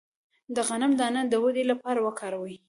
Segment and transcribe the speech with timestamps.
[0.55, 2.55] د غنم دانه د ودې لپاره وکاروئ